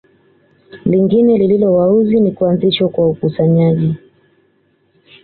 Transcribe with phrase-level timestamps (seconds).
[0.85, 3.95] Lingine lililowaudhi ni kuanzishwa kwa ukusanyaji